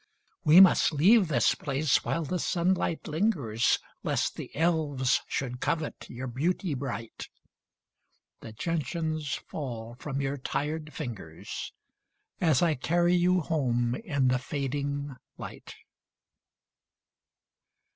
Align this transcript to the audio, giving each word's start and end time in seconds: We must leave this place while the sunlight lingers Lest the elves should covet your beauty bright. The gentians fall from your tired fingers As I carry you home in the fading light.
We 0.43 0.59
must 0.61 0.91
leave 0.91 1.27
this 1.27 1.53
place 1.53 2.03
while 2.03 2.23
the 2.23 2.39
sunlight 2.39 3.07
lingers 3.07 3.77
Lest 4.01 4.33
the 4.35 4.49
elves 4.55 5.21
should 5.27 5.59
covet 5.59 6.09
your 6.09 6.25
beauty 6.25 6.73
bright. 6.73 7.29
The 8.39 8.51
gentians 8.51 9.35
fall 9.47 9.95
from 9.99 10.19
your 10.19 10.37
tired 10.37 10.91
fingers 10.91 11.71
As 12.39 12.63
I 12.63 12.73
carry 12.73 13.13
you 13.13 13.41
home 13.41 13.93
in 13.93 14.29
the 14.29 14.39
fading 14.39 15.17
light. 15.37 15.75